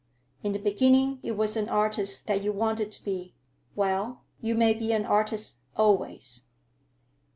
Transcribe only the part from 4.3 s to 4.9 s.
you may